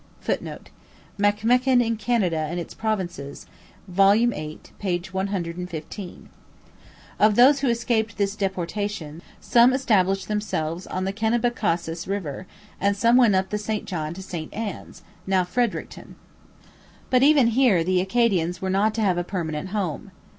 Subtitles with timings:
[0.19, 0.71] [Footnote:
[1.19, 3.45] MacMechan in Canada and its Provinces,
[3.87, 4.13] vol.
[4.15, 4.97] xiii, p.
[5.11, 6.29] 115.]
[7.19, 12.47] Of those who escaped this deportation, some established themselves on the Kennebecasis river
[12.79, 16.15] and some went up the St John to St Anne's, now Fredericton.
[17.11, 20.09] But even here the Acadians were not to have a permanent home.